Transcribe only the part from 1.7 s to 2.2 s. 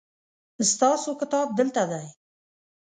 دی